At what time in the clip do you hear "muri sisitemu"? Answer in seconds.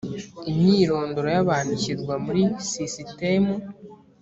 2.25-3.53